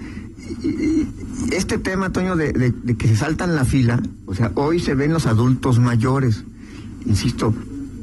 este 1.52 1.78
tema, 1.78 2.12
Toño, 2.12 2.36
de, 2.36 2.52
de- 2.54 2.72
de 2.72 2.96
que 2.96 3.08
se 3.08 3.16
saltan 3.16 3.56
la 3.56 3.66
fila, 3.66 4.02
o 4.25 4.34
sea, 4.36 4.52
hoy 4.56 4.80
se 4.80 4.96
ven 4.96 5.14
los 5.14 5.25
adultos 5.25 5.80
mayores, 5.80 6.44
insisto, 7.06 7.54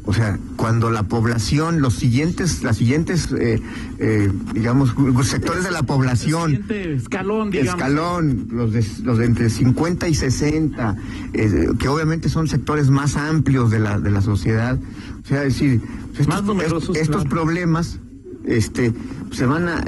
O 0.04 0.12
sea, 0.12 0.36
cuando 0.56 0.90
la 0.90 1.04
población, 1.04 1.80
los 1.80 1.94
siguientes, 1.94 2.64
las 2.64 2.76
siguientes, 2.78 3.28
eh, 3.38 3.60
eh, 4.00 4.32
digamos, 4.52 4.92
sectores 5.22 5.62
de 5.62 5.70
la 5.70 5.84
población, 5.84 6.64
escalón, 6.68 7.52
digamos. 7.52 7.74
escalón, 7.80 8.48
los 8.50 8.72
de, 8.72 8.84
los 9.04 9.18
de 9.18 9.26
entre 9.26 9.48
50 9.48 10.08
y 10.08 10.14
60, 10.16 10.96
eh, 11.34 11.68
que 11.78 11.86
obviamente 11.86 12.28
son 12.28 12.48
sectores 12.48 12.90
más 12.90 13.14
amplios 13.16 13.70
de 13.70 13.78
la, 13.78 14.00
de 14.00 14.10
la 14.10 14.20
sociedad. 14.22 14.76
O 15.22 15.28
sea, 15.28 15.44
es 15.44 15.54
decir, 15.54 15.80
estos, 16.14 16.26
Más 16.26 16.42
numerosos, 16.42 16.96
estos 16.96 17.22
claro. 17.22 17.30
problemas 17.30 18.00
este, 18.44 18.92
se 19.30 19.46
van 19.46 19.68
a. 19.68 19.84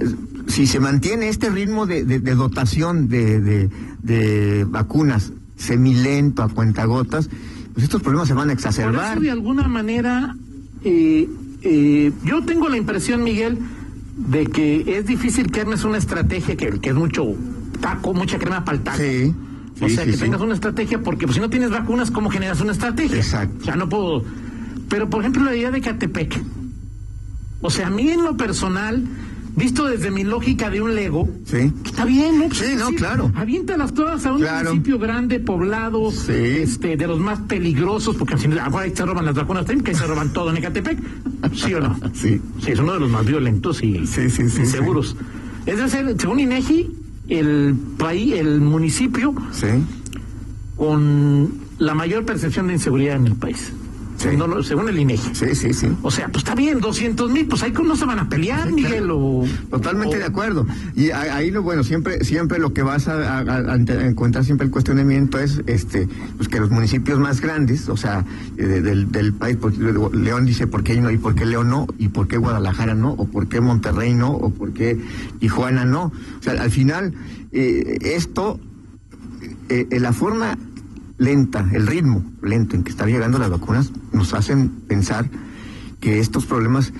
Si 0.46 0.66
se 0.66 0.78
mantiene 0.80 1.28
este 1.28 1.48
ritmo 1.50 1.86
de, 1.86 2.04
de- 2.04 2.20
de 2.20 2.34
dotación 2.34 3.08
de, 3.08 3.40
de- 4.02 4.64
vacunas 4.68 5.32
semilento 5.56 6.42
a 6.42 6.48
cuentagotas, 6.48 7.28
pues 7.72 7.84
estos 7.84 8.02
problemas 8.02 8.28
se 8.28 8.34
van 8.34 8.50
a 8.50 8.52
Por 8.52 8.58
exacerbar. 8.58 9.12
eso, 9.12 9.20
de 9.20 9.30
alguna 9.30 9.66
manera, 9.68 10.36
eh, 10.84 11.28
eh, 11.62 12.12
yo 12.24 12.44
tengo 12.44 12.68
la 12.68 12.76
impresión, 12.76 13.22
Miguel, 13.24 13.58
de 14.28 14.46
que 14.46 14.98
es 14.98 15.06
difícil 15.06 15.50
que 15.50 15.60
armes 15.62 15.84
una 15.84 15.98
estrategia 15.98 16.56
que, 16.56 16.78
que 16.80 16.90
es 16.90 16.94
mucho 16.94 17.24
taco, 17.80 18.12
mucha 18.14 18.38
crema 18.38 18.64
para 18.64 18.78
el 18.78 18.84
taco. 18.84 18.98
Sí. 18.98 19.34
O 19.80 19.88
sí, 19.88 19.94
sea, 19.96 20.04
sí, 20.04 20.12
que 20.12 20.16
tengas 20.18 20.40
una 20.40 20.54
estrategia, 20.54 21.02
porque 21.02 21.26
pues, 21.26 21.34
si 21.36 21.40
no 21.40 21.50
tienes 21.50 21.70
vacunas, 21.70 22.10
¿cómo 22.12 22.30
generas 22.30 22.60
una 22.60 22.72
estrategia? 22.72 23.16
Exacto. 23.16 23.56
O 23.60 23.64
sea, 23.64 23.74
no 23.76 23.88
puedo. 23.88 24.22
Pero, 24.88 25.08
por 25.10 25.20
ejemplo, 25.20 25.42
la 25.42 25.56
idea 25.56 25.70
de 25.72 25.80
Catepec. 25.80 26.40
O 27.60 27.70
sea, 27.70 27.88
a 27.88 27.90
mí 27.90 28.08
en 28.10 28.22
lo 28.22 28.36
personal, 28.36 29.02
visto 29.56 29.86
desde 29.86 30.10
mi 30.10 30.24
lógica 30.24 30.70
de 30.70 30.80
un 30.80 30.94
Lego, 30.94 31.28
Sí. 31.44 31.72
Está 31.84 32.04
bien, 32.04 32.38
¿no? 32.40 32.54
Sí, 32.54 32.74
no, 32.76 32.86
decir, 32.86 32.98
claro. 32.98 33.30
Aviéntalas 33.34 33.94
todas 33.94 34.24
a 34.26 34.32
un 34.32 34.40
Claro. 34.40 34.70
municipio 34.70 34.98
grande, 34.98 35.40
poblado, 35.40 36.10
Sí. 36.10 36.32
este, 36.32 36.96
de 36.96 37.06
los 37.06 37.20
más 37.20 37.38
peligrosos, 37.40 38.16
porque 38.16 38.34
ahora 38.34 38.80
ahí 38.80 38.92
se 38.94 39.04
roban 39.04 39.24
las 39.24 39.34
vacunas 39.34 39.64
que 39.66 39.94
se 39.94 40.06
roban 40.06 40.32
todo 40.32 40.50
en 40.50 40.56
Ecatepec. 40.56 40.98
¿Sí 41.54 41.74
o 41.74 41.80
no? 41.80 41.96
Sí. 42.14 42.40
Sí, 42.60 42.72
es 42.72 42.78
uno 42.78 42.94
de 42.94 43.00
los 43.00 43.10
más 43.10 43.24
violentos 43.26 43.82
y, 43.82 44.06
Sí, 44.06 44.30
sí, 44.30 44.48
sí, 44.50 44.62
y 44.62 44.66
seguros. 44.66 45.16
Es 45.66 45.78
decir, 45.78 46.14
según 46.18 46.40
INEGI, 46.40 46.90
el 47.28 47.74
país, 47.98 48.34
el 48.34 48.60
municipio 48.60 49.34
Sí. 49.52 49.66
con 50.76 51.54
la 51.78 51.94
mayor 51.94 52.24
percepción 52.24 52.66
de 52.66 52.74
inseguridad 52.74 53.16
en 53.16 53.26
el 53.28 53.34
país. 53.34 53.72
Sí. 54.30 54.36
No 54.36 54.46
lo- 54.46 54.62
según 54.62 54.88
el 54.88 54.98
INEGI. 54.98 55.34
Sí, 55.34 55.54
sí, 55.54 55.72
sí. 55.72 55.88
O 56.02 56.10
sea, 56.10 56.28
pues 56.28 56.38
está 56.44 56.54
bien, 56.54 56.80
200 56.80 57.30
mil, 57.30 57.46
pues 57.46 57.62
ahí 57.62 57.72
no 57.72 57.96
se 57.96 58.04
van 58.04 58.18
a 58.18 58.28
pelear, 58.28 58.72
Miguel, 58.72 59.08
o... 59.10 59.44
Totalmente 59.70 60.16
o- 60.16 60.18
de 60.18 60.24
acuerdo. 60.24 60.66
Y 60.96 61.10
ahí 61.10 61.50
lo 61.50 61.62
bueno, 61.62 61.84
siempre, 61.84 62.24
siempre 62.24 62.58
lo 62.58 62.72
que 62.72 62.82
vas 62.82 63.08
a, 63.08 63.38
a- 63.38 63.74
encontrar 64.06 64.44
siempre 64.44 64.64
el 64.66 64.70
cuestionamiento 64.70 65.38
es, 65.38 65.60
este, 65.66 66.08
pues 66.36 66.48
que 66.48 66.60
los 66.60 66.70
municipios 66.70 67.18
más 67.18 67.40
grandes, 67.40 67.88
o 67.88 67.96
sea, 67.96 68.24
eh, 68.56 68.62
de- 68.66 68.80
del, 68.82 69.12
del 69.12 69.32
país, 69.34 69.56
porque 69.60 69.78
León 69.78 70.46
dice 70.46 70.66
por 70.66 70.82
qué 70.82 71.00
no 71.00 71.10
y 71.10 71.18
por 71.18 71.34
qué 71.34 71.44
León 71.46 71.68
no 71.70 71.86
y 71.98 72.08
por 72.08 72.26
qué 72.28 72.36
Guadalajara 72.36 72.94
no 72.94 73.10
o 73.12 73.26
por 73.26 73.48
qué 73.48 73.60
Monterrey 73.60 74.14
no 74.14 74.30
o 74.32 74.50
por 74.50 74.72
qué 74.72 74.98
Tijuana 75.38 75.84
no. 75.84 76.04
O 76.04 76.42
sea, 76.42 76.54
al 76.62 76.70
final 76.70 77.12
eh, 77.52 77.98
esto, 78.00 78.58
eh, 79.68 79.86
eh, 79.90 80.00
la 80.00 80.12
forma 80.12 80.56
lenta, 81.18 81.68
el 81.72 81.86
ritmo 81.86 82.24
lento 82.42 82.76
en 82.76 82.84
que 82.84 82.90
están 82.90 83.08
llegando 83.08 83.38
las 83.38 83.50
vacunas 83.50 83.92
nos 84.12 84.34
hacen 84.34 84.68
pensar 84.68 85.28
que 86.00 86.20
estos 86.20 86.44
problemas 86.46 86.92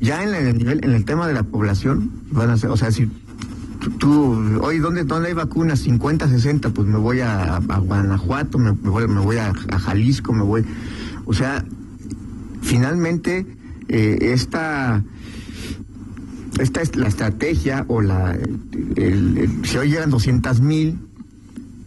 ya 0.00 0.24
en 0.24 0.34
el 0.34 0.58
nivel, 0.58 0.84
en 0.84 0.92
el 0.92 1.04
tema 1.04 1.28
de 1.28 1.34
la 1.34 1.44
población, 1.44 2.10
van 2.32 2.50
a 2.50 2.56
ser, 2.56 2.70
o 2.70 2.76
sea, 2.76 2.90
si 2.90 3.08
tú, 3.98 4.58
oye, 4.60 4.80
¿dónde, 4.80 5.04
¿dónde 5.04 5.28
hay 5.28 5.34
vacunas? 5.34 5.78
50, 5.80 6.28
60, 6.28 6.70
pues 6.70 6.88
me 6.88 6.98
voy 6.98 7.20
a, 7.20 7.58
Guanajuato, 7.58 8.58
me, 8.58 8.72
voy, 8.72 9.06
me 9.06 9.20
voy 9.20 9.36
a, 9.36 9.52
Jalisco, 9.54 10.32
me 10.32 10.42
voy. 10.42 10.64
O 11.24 11.32
sea, 11.32 11.64
finalmente, 12.62 13.46
eh, 13.88 14.18
esta, 14.20 15.04
esta 16.58 16.82
es 16.82 16.96
la 16.96 17.06
estrategia 17.06 17.84
o 17.86 18.00
la, 18.00 18.36
si 19.62 19.76
hoy 19.76 19.88
llegan 19.88 20.10
200 20.10 20.60
mil, 20.60 20.98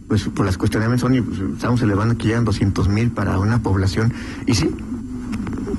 pues 0.08 0.24
por 0.24 0.46
las 0.46 0.56
cuestionamientos 0.58 1.00
son, 1.02 1.14
y, 1.14 1.20
pues, 1.20 1.38
estamos 1.54 1.80
elevando 1.82 2.16
que 2.16 2.24
llegan 2.28 2.44
200 2.44 2.88
mil 2.88 3.10
para 3.10 3.38
una 3.38 3.62
población, 3.62 4.12
y 4.46 4.54
sí, 4.54 4.70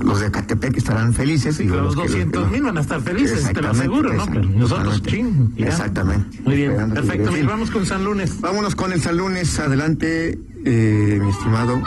los 0.02 0.20
de 0.20 0.30
Catepec 0.30 0.76
estarán 0.76 1.12
felices. 1.12 1.58
y 1.60 1.64
Los 1.64 1.94
que- 1.96 2.02
200 2.02 2.50
mil 2.50 2.62
van 2.62 2.78
a 2.78 2.80
estar 2.80 3.00
felices, 3.00 3.50
te 3.52 3.60
lo 3.60 3.70
aseguro, 3.70 4.12
¿no? 4.12 4.26
Pero 4.26 4.42
nosotros, 4.48 5.02
ching. 5.02 5.54
ya. 5.56 5.66
Exactamente. 5.66 6.40
Muy 6.44 6.56
bien, 6.56 6.70
Esperando 6.72 6.94
perfecto. 6.94 7.30
Miguel, 7.32 7.46
vamos 7.46 7.70
con 7.70 7.84
San 7.86 8.04
Lunes. 8.04 8.40
Vámonos 8.40 8.74
con 8.74 8.92
el 8.92 9.00
San 9.02 9.16
Lunes. 9.16 9.58
Adelante, 9.58 10.38
eh, 10.64 11.18
mi 11.22 11.30
estimado. 11.30 11.82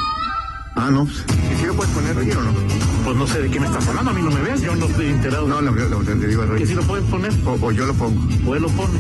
Ah, 0.76 0.90
no. 0.92 1.06
pues, 1.06 1.24
¿Sí 1.60 1.66
lo 1.66 1.74
puedes 1.76 1.94
poner, 1.94 2.16
Roger, 2.16 2.38
o 2.38 2.44
no? 2.44 2.52
Pues 3.06 3.18
no 3.18 3.28
sé 3.28 3.42
de 3.42 3.50
qué 3.50 3.60
me 3.60 3.66
estás 3.68 3.88
hablando, 3.88 4.12
a 4.12 4.14
mí 4.14 4.22
no 4.22 4.32
me 4.32 4.42
ves, 4.42 4.62
yo 4.62 4.76
no 4.76 4.86
estoy 4.86 5.08
enterado. 5.08 5.48
No, 5.48 5.62
lo, 5.62 5.72
lo, 5.72 6.02
le 6.02 6.28
digo 6.28 6.42
a 6.44 6.46
Que 6.46 6.52
Roger. 6.54 6.68
si 6.68 6.74
lo 6.76 6.82
puedes 6.84 7.06
poner, 7.10 7.32
O, 7.46 7.52
o 7.62 7.72
yo 7.72 7.86
lo 7.86 7.94
pongo. 7.94 8.22
o 8.46 8.56
él 8.56 8.62
lo 8.62 8.70
pone. 8.70 9.00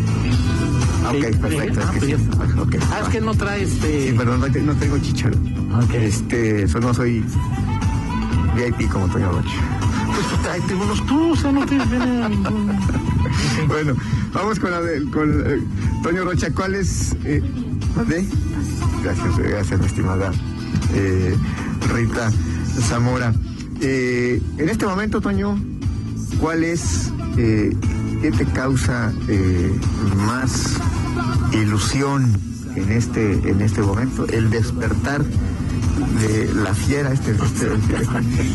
Ah, 1.03 1.11
ok, 1.11 1.37
perfecto. 1.37 1.81
ah, 1.81 1.91
es 1.95 1.99
que 2.01 2.17
pues 2.17 2.21
sí. 2.21 2.79
Ah, 2.91 2.99
es 3.03 3.09
que 3.09 3.21
no 3.21 3.33
trae 3.33 3.63
este. 3.63 4.07
Sí, 4.11 4.17
perdón, 4.17 4.39
no, 4.41 4.51
te- 4.51 4.61
no 4.61 4.73
tengo 4.75 4.97
chicharo. 4.99 5.35
Ok. 5.83 5.93
Este, 5.93 6.63
eso 6.63 6.79
no 6.79 6.93
soy 6.93 7.23
VIP 8.55 8.89
como 8.91 9.07
Toño 9.07 9.31
Rocha. 9.31 9.49
Pues 10.13 10.27
tú 10.27 10.35
tráete 10.43 10.75
unos 10.75 11.05
tú, 11.05 11.31
o 11.31 11.35
sea, 11.35 11.51
no 11.51 11.65
tienes 11.65 11.89
viene 11.89 12.29
ningún. 12.29 12.71
Bueno, 13.67 13.93
vamos 14.33 14.59
con 14.59 14.71
la 14.71 14.81
de 14.81 15.05
con, 15.09 15.29
eh, 15.45 15.59
Toño 16.03 16.25
Rocha. 16.25 16.51
¿Cuál 16.53 16.75
es? 16.75 17.15
Eh, 17.23 17.41
¿de? 18.07 18.25
Gracias, 19.03 19.39
eh, 19.39 19.43
gracias, 19.49 19.79
mi 19.79 19.85
estimada 19.85 20.31
eh, 20.93 21.35
Rita 21.93 22.29
Zamora. 22.81 23.33
Eh, 23.79 24.41
en 24.57 24.69
este 24.69 24.85
momento, 24.85 25.21
Toño, 25.21 25.57
¿cuál 26.39 26.63
es, 26.63 27.11
eh, 27.37 27.75
qué 28.21 28.31
te 28.31 28.45
causa 28.47 29.11
eh, 29.29 29.73
más 30.27 30.75
ilusión 31.53 32.31
en 32.75 32.91
este, 32.91 33.33
en 33.49 33.61
este 33.61 33.81
momento? 33.81 34.27
El 34.27 34.49
despertar 34.49 35.23
de 35.23 36.53
la 36.55 36.73
fiera, 36.73 37.11
este, 37.13 37.31
este- 37.31 37.73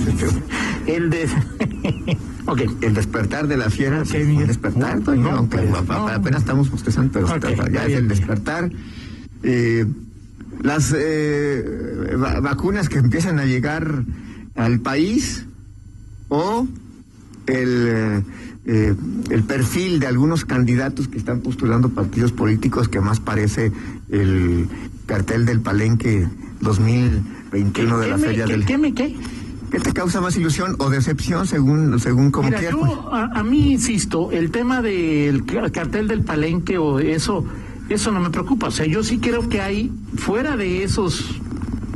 este- 0.09 0.43
El 0.87 1.11
de. 1.11 1.29
ok. 2.47 2.61
el 2.81 2.95
despertar 2.95 3.47
de 3.49 3.57
la 3.57 3.71
fiera, 3.71 4.03
el 4.13 4.47
despertar, 4.47 5.01
No, 5.01 5.15
no, 5.15 5.47
pues, 5.49 5.65
apenas 6.13 6.41
estamos 6.43 6.71
bostezando, 6.71 7.13
pero 7.13 7.27
Ok, 7.27 7.45
está- 7.45 7.71
ya 7.71 7.87
es 7.87 7.93
el 7.95 8.09
despertar. 8.09 8.71
Eh, 9.43 9.85
las 10.63 10.95
eh, 10.97 11.65
va- 12.21 12.41
vacunas 12.41 12.89
que 12.89 12.99
empiezan 12.99 13.39
a 13.39 13.45
llegar 13.45 14.05
al 14.57 14.81
país 14.81 15.45
o 16.29 16.67
el, 17.47 18.25
eh, 18.67 18.95
el 19.31 19.43
perfil 19.45 20.01
de 20.01 20.07
algunos 20.09 20.45
candidatos 20.45 21.09
que 21.09 21.19
están 21.19 21.41
postulando 21.41 21.89
partidos 21.91 22.33
políticos 22.33 22.89
que 22.89 23.01
más 23.01 23.21
parece 23.21 23.71
el 24.11 24.69
cartel 25.07 25.47
del 25.47 25.61
Palenque 25.61 26.27
2021 26.61 27.99
de 27.99 28.07
la 28.09 28.17
¿Qué 28.17 28.21
me- 28.21 28.27
Feria 28.29 28.47
del... 28.47 28.65
¿Qué 28.67 28.79
me 28.79 28.93
qué? 28.95 29.17
¿Qué 29.71 29.81
te 29.81 29.93
causa 29.93 30.21
más 30.21 30.37
ilusión 30.37 30.77
o 30.79 30.91
decepción 30.91 31.47
según, 31.47 31.99
según 31.99 32.31
como 32.31 32.49
Mira, 32.49 32.61
quieras? 32.61 32.77
pues? 32.79 32.93
yo, 32.93 33.13
a, 33.15 33.25
a 33.25 33.43
mí, 33.43 33.73
insisto, 33.73 34.31
el 34.31 34.51
tema 34.53 34.81
del 34.81 35.45
ca- 35.45 35.71
cartel 35.71 36.07
del 36.07 36.23
palenque 36.23 36.79
o 36.79 37.01
eso, 37.01 37.45
eso 37.89 38.13
no 38.13 38.21
me 38.21 38.31
preocupa. 38.31 38.69
O 38.69 38.71
sea, 38.71 38.87
yo 38.87 39.03
sí 39.03 39.19
creo 39.19 39.49
que 39.49 39.61
hay, 39.61 39.91
fuera 40.17 40.57
de 40.57 40.85
esos 40.85 41.41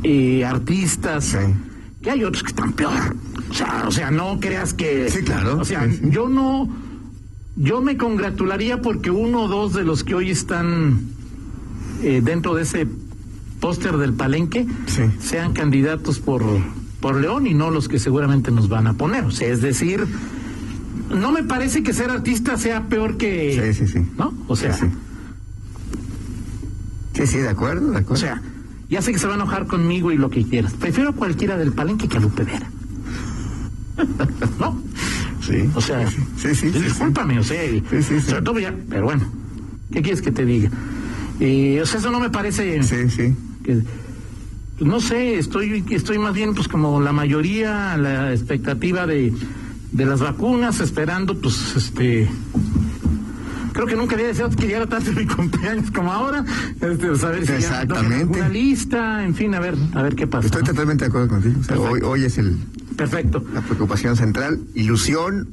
eh, 0.03 0.45
artistas, 0.45 1.25
Sí. 1.27 1.39
que 2.03 2.11
hay 2.11 2.25
otros 2.25 2.43
que 2.43 2.49
están 2.51 2.73
peor. 2.73 3.15
O 3.51 3.55
sea, 3.55 3.85
o 3.87 3.91
sea, 3.91 4.11
no 4.11 4.39
creas 4.41 4.75
que... 4.75 5.11
Sí, 5.11 5.23
claro, 5.23 5.59
O 5.59 5.65
sea, 5.65 5.91
sí, 5.91 6.01
yo 6.11 6.29
no... 6.29 6.69
Yo 7.57 7.83
me 7.83 7.97
congratularía 7.97 8.81
porque 8.81 9.11
uno 9.11 9.43
o 9.43 9.49
dos 9.49 9.75
de 9.75 9.83
los 9.85 10.05
que 10.05 10.15
hoy 10.15 10.31
están 10.31 11.01
eh, 12.03 12.21
dentro 12.25 12.55
de 12.55 12.63
ese 12.63 12.87
póster 13.61 13.97
del 13.99 14.15
palenque 14.15 14.67
Sí. 14.87 15.03
sean 15.19 15.53
candidatos 15.53 16.21
por, 16.21 16.43
por 17.01 17.17
León 17.21 17.47
y 17.47 17.53
no 17.55 17.71
los 17.71 17.89
que 17.89 17.99
seguramente 17.99 18.51
nos 18.51 18.69
van 18.69 18.87
a 18.87 18.95
poner. 18.95 19.25
O 19.25 19.31
sea, 19.33 19.49
es 19.49 19.61
decir, 19.61 20.07
no 21.11 21.33
me 21.33 21.43
parece 21.43 21.83
que 21.83 21.93
ser 21.93 22.11
artista 22.11 22.57
sea 22.57 22.85
peor 22.89 23.17
que... 23.19 23.75
Sí, 23.75 23.85
sí, 23.87 23.93
sí. 23.93 24.07
¿No? 24.17 24.33
O 24.47 24.57
sea, 24.57 24.73
Sí, 24.73 24.87
sí. 24.87 24.93
Sí, 27.15 27.27
sí, 27.27 27.39
de 27.39 27.49
acuerdo, 27.49 27.91
de 27.91 27.99
acuerdo. 27.99 28.15
o 28.15 28.17
sea, 28.17 28.41
ya 28.89 29.03
sé 29.03 29.13
que 29.13 29.19
se 29.19 29.27
va 29.27 29.35
a 29.35 29.37
enojar 29.37 29.67
conmigo 29.67 30.13
y 30.13 30.17
lo 30.17 30.31
que 30.31 30.45
quieras. 30.45 30.73
Prefiero 30.73 31.11
a 31.11 31.13
cualquiera 31.13 31.59
del 31.59 31.73
palenque 31.73 32.09
que 32.09 32.17
a 32.17 32.21
Lupe 32.21 32.45
Vera. 32.45 32.71
¿No? 34.61 34.83
sí. 35.47 35.69
O 35.75 35.81
sea, 35.81 36.09
sí, 36.37 36.55
sí, 36.55 36.69
discúlpame, 36.71 37.39
o 37.39 37.45
sea, 37.45 37.65
y- 37.65 37.81
Sí, 37.91 38.03
sí, 38.03 38.21
sí. 38.21 38.31
sobre 38.31 38.43
todo 38.43 38.59
ya, 38.59 38.75
pero 38.89 39.05
bueno, 39.05 39.25
¿qué 39.93 40.03
quieres 40.03 40.23
que 40.23 40.31
te 40.33 40.45
diga? 40.45 40.71
Eh, 41.41 41.81
o 41.83 41.87
sea, 41.87 42.01
eso 42.01 42.11
no 42.11 42.21
me 42.21 42.31
parece 42.31 42.83
Sí, 42.83 43.09
sí. 43.11 43.35
que 43.65 43.83
no 44.81 45.01
sé, 45.01 45.39
estoy 45.39 45.85
estoy 45.91 46.19
más 46.19 46.33
bien 46.35 46.55
pues 46.55 46.67
como 46.69 47.01
la 47.01 47.13
mayoría 47.13 47.97
la 47.99 48.33
expectativa 48.33 49.07
de, 49.07 49.33
de 49.93 50.05
las 50.07 50.21
vacunas, 50.21 50.81
esperando 50.81 51.39
pues 51.39 51.75
este 51.77 52.29
creo 53.73 53.87
que 53.87 53.95
nunca 53.97 54.15
había 54.15 54.27
deseado 54.29 54.51
que 54.57 54.67
llegara 54.67 54.87
tanto 54.87 55.13
mi 55.13 55.27
cumpleaños 55.35 55.91
como 55.91 56.13
ahora, 56.13 56.45
este, 56.81 57.15
si 57.15 57.23
ya 57.47 57.57
Exactamente. 57.57 58.39
una 58.39 58.49
lista, 58.49 59.25
en 59.25 59.35
fin, 59.35 59.55
a 59.55 59.61
ver, 59.61 59.75
a 59.95 60.03
ver 60.03 60.15
qué 60.17 60.27
pasa. 60.27 60.47
Estoy 60.47 60.63
¿no? 60.63 60.69
totalmente 60.69 61.05
de 61.05 61.09
acuerdo 61.09 61.29
contigo. 61.29 61.61
O 61.61 61.65
sea, 61.65 61.79
hoy, 61.79 62.01
hoy 62.03 62.25
es 62.25 62.39
el 62.39 62.57
Perfecto. 63.01 63.43
La 63.55 63.63
preocupación 63.63 64.15
central, 64.15 64.61
ilusión 64.75 65.49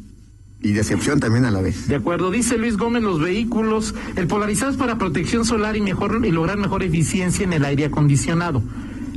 y 0.61 0.73
decepción 0.73 1.21
también 1.21 1.45
a 1.45 1.51
la 1.51 1.61
vez. 1.61 1.87
De 1.87 1.95
acuerdo, 1.95 2.29
dice 2.29 2.57
Luis 2.57 2.75
Gómez, 2.75 3.03
los 3.03 3.21
vehículos, 3.21 3.95
el 4.17 4.27
polarizado 4.27 4.71
es 4.71 4.77
para 4.77 4.97
protección 4.97 5.45
solar 5.45 5.77
y 5.77 5.81
mejor 5.81 6.25
y 6.25 6.31
lograr 6.31 6.57
mejor 6.57 6.83
eficiencia 6.83 7.45
en 7.45 7.53
el 7.53 7.63
aire 7.63 7.85
acondicionado. 7.85 8.61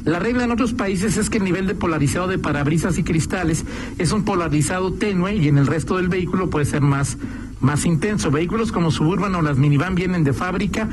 La 0.04 0.20
regla 0.20 0.44
en 0.44 0.52
otros 0.52 0.74
países 0.74 1.16
es 1.16 1.28
que 1.28 1.38
el 1.38 1.44
nivel 1.44 1.66
de 1.66 1.74
polarizado 1.74 2.28
de 2.28 2.38
parabrisas 2.38 2.98
y 2.98 3.02
cristales 3.02 3.64
es 3.98 4.12
un 4.12 4.24
polarizado 4.24 4.92
tenue 4.92 5.34
y 5.34 5.48
en 5.48 5.58
el 5.58 5.66
resto 5.66 5.96
del 5.96 6.08
vehículo 6.08 6.50
puede 6.50 6.66
ser 6.66 6.82
más, 6.82 7.18
más 7.60 7.84
intenso. 7.84 8.30
Vehículos 8.30 8.70
como 8.70 8.92
Suburban 8.92 9.34
o 9.34 9.42
las 9.42 9.58
minivan 9.58 9.96
vienen 9.96 10.22
de 10.22 10.32
fábrica 10.32 10.88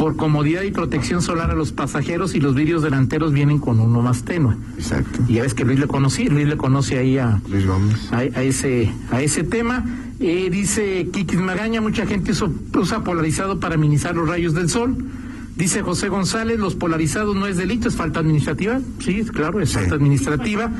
por 0.00 0.16
comodidad 0.16 0.62
y 0.62 0.70
protección 0.70 1.20
solar 1.20 1.50
a 1.50 1.54
los 1.54 1.72
pasajeros 1.72 2.34
y 2.34 2.40
los 2.40 2.54
vidrios 2.54 2.82
delanteros 2.82 3.34
vienen 3.34 3.58
con 3.58 3.78
uno 3.80 4.00
más 4.00 4.22
tenue. 4.22 4.54
Exacto. 4.78 5.20
Y 5.28 5.34
ya 5.34 5.42
ves 5.42 5.52
que 5.52 5.62
Luis 5.62 5.78
le 5.78 5.86
conocí, 5.88 6.26
Luis 6.26 6.48
le 6.48 6.56
conoce 6.56 6.96
ahí 6.96 7.18
a, 7.18 7.38
Luis 7.50 7.66
Gómez. 7.66 8.10
a, 8.10 8.20
a 8.20 8.42
ese 8.42 8.90
a 9.10 9.20
ese 9.20 9.44
tema. 9.44 9.84
Eh, 10.18 10.48
dice 10.50 11.06
Kikis 11.12 11.38
Magaña, 11.38 11.82
mucha 11.82 12.06
gente 12.06 12.32
usa, 12.32 12.48
usa 12.78 13.04
polarizado 13.04 13.60
para 13.60 13.76
minimizar 13.76 14.14
los 14.16 14.26
rayos 14.26 14.54
del 14.54 14.70
sol. 14.70 14.96
Dice 15.56 15.82
José 15.82 16.08
González, 16.08 16.58
los 16.58 16.74
polarizados 16.76 17.36
no 17.36 17.46
es 17.46 17.58
delito, 17.58 17.88
es 17.88 17.94
falta 17.94 18.20
administrativa. 18.20 18.80
Sí, 19.00 19.22
claro, 19.24 19.60
es 19.60 19.68
Sí. 19.68 19.74
falta 19.74 19.96
administrativa. 19.96 20.70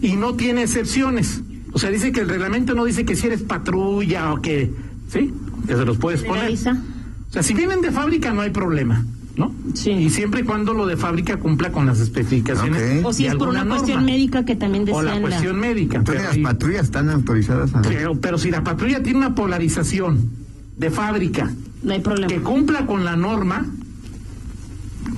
Y 0.00 0.16
no 0.16 0.32
tiene 0.32 0.62
excepciones. 0.62 1.42
O 1.74 1.78
sea, 1.78 1.90
dice 1.90 2.10
que 2.10 2.20
el 2.20 2.28
reglamento 2.30 2.74
no 2.74 2.86
dice 2.86 3.04
que 3.04 3.16
si 3.16 3.26
eres 3.26 3.42
patrulla 3.42 4.32
o 4.32 4.40
que... 4.40 4.72
¿Sí? 5.10 5.30
Que 5.66 5.76
se 5.76 5.84
los 5.84 5.98
puedes 5.98 6.22
poner. 6.22 6.44
Legaliza. 6.44 6.82
O 7.32 7.34
sea, 7.34 7.42
si 7.42 7.54
vienen 7.54 7.80
de 7.80 7.90
fábrica 7.90 8.30
no 8.34 8.42
hay 8.42 8.50
problema, 8.50 9.04
¿no? 9.38 9.54
Sí. 9.72 9.90
Y 9.92 10.10
siempre 10.10 10.42
y 10.42 10.44
cuando 10.44 10.74
lo 10.74 10.86
de 10.86 10.98
fábrica 10.98 11.38
cumpla 11.38 11.72
con 11.72 11.86
las 11.86 11.98
especificaciones. 11.98 13.00
Ok. 13.00 13.06
O 13.06 13.12
si 13.14 13.24
es 13.26 13.34
por 13.36 13.48
una 13.48 13.64
cuestión 13.66 14.00
norma. 14.00 14.12
médica 14.12 14.44
que 14.44 14.54
también 14.54 14.84
O 14.90 15.00
la 15.00 15.12
decían 15.12 15.22
la- 15.22 15.28
cuestión 15.28 15.58
médica. 15.58 15.96
Entonces 15.98 16.24
pero 16.30 16.42
las 16.42 16.52
patrullas 16.52 16.84
están 16.84 17.08
autorizadas 17.08 17.74
a... 17.74 17.80
pero, 17.80 18.14
pero 18.20 18.36
si 18.36 18.50
la 18.50 18.62
patrulla 18.62 19.02
tiene 19.02 19.18
una 19.20 19.34
polarización 19.34 20.28
de 20.76 20.90
fábrica 20.90 21.50
No 21.82 21.92
hay 21.94 22.00
problema. 22.00 22.26
que 22.28 22.40
cumpla 22.42 22.84
con 22.84 23.04
la 23.06 23.16
norma, 23.16 23.64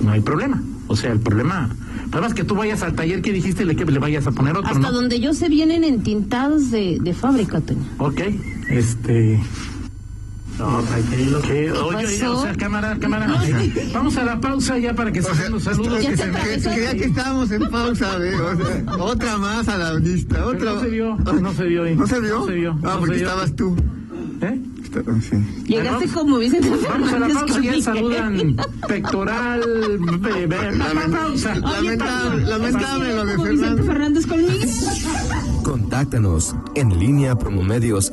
no 0.01 0.11
hay 0.11 0.21
problema. 0.21 0.63
O 0.87 0.95
sea, 0.95 1.11
el 1.11 1.19
problema, 1.19 1.69
el 2.03 2.09
problema 2.11 2.27
es 2.27 2.33
que 2.33 2.43
tú 2.45 2.55
vayas 2.55 2.81
al 2.83 2.93
taller 2.93 3.21
que 3.21 3.33
dijiste 3.33 3.65
le, 3.65 3.75
que 3.75 3.83
le 3.85 3.99
vayas 3.99 4.25
a 4.27 4.31
poner 4.31 4.55
otro, 4.55 4.67
Hasta 4.69 4.79
¿no? 4.79 4.91
donde 4.93 5.19
yo 5.19 5.33
sé 5.33 5.49
vienen 5.49 5.83
entintados 5.83 6.71
de, 6.71 6.99
de 7.01 7.13
fábrica, 7.13 7.59
Toño. 7.59 7.81
Ok, 7.97 8.21
este... 8.69 9.39
No, 10.57 10.79
tranquilo. 10.83 11.41
Que, 11.41 11.71
oye, 11.71 11.95
oye, 12.05 12.17
pasó? 12.19 12.37
o 12.37 12.41
sea, 12.43 12.55
cámara, 12.55 12.97
cámara. 12.99 13.27
Vamos 13.93 14.15
a 14.17 14.23
la 14.23 14.39
pausa 14.39 14.77
ya 14.77 14.93
para 14.93 15.11
que 15.11 15.21
se 15.21 15.33
den 15.35 15.51
los 15.51 15.63
saludos 15.63 16.01
Ya 16.01 16.11
que 16.11 16.17
se 16.17 16.25
me... 16.27 16.39
Creía 16.39 16.91
que 16.95 17.03
estábamos 17.05 17.51
en 17.51 17.69
pausa, 17.69 18.17
ver, 18.17 18.35
o 18.41 18.55
sea, 18.55 18.83
otra 18.97 19.37
más 19.37 19.67
a 19.67 19.77
la 19.77 19.93
lista, 19.95 20.35
Pero 20.35 20.47
otra 20.49 20.73
no 20.73 20.81
se 20.81 20.87
vio, 20.89 21.15
no 21.17 21.53
se 21.53 21.63
vio 21.65 21.83
ahí. 21.83 21.95
¿No 21.95 22.07
se 22.07 22.19
vio? 22.21 22.39
No 22.39 22.45
se 22.45 22.53
vio. 22.53 22.71
Ah, 22.83 22.91
no 22.93 22.99
porque 22.99 23.15
vio. 23.15 23.25
estabas 23.27 23.55
tú. 23.55 23.75
¿Eh? 24.41 24.61
Sí. 25.29 25.35
Llegaste 25.67 26.07
como 26.07 26.37
Vicente 26.37 26.69
Vamos 26.89 27.11
a 27.11 27.19
la 27.19 27.27
pausa, 27.27 27.59
ya 27.59 27.81
saludan 27.81 28.55
pectoral, 28.87 29.61
be- 30.21 30.47
be- 30.47 30.71
la 30.71 31.07
pausa. 31.11 31.55
Lamentable, 31.55 32.45
lamentable 32.45 33.13
lo 33.15 33.25
de 33.25 33.35
Vicente 33.35 33.83
Fernández. 33.83 33.85
Fernández 33.85 34.25
con 34.25 34.37
Miguel. 34.41 34.69
Contáctanos 35.63 36.55
en 36.75 36.97
línea 36.97 37.35
promomedios 37.37 38.11